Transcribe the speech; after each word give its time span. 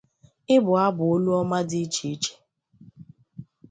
ịbụ 0.55 0.71
abụ 0.85 1.03
olu 1.13 1.29
ọma 1.39 1.59
dị 1.69 1.79
iche 1.85 2.05
iche 2.13 2.33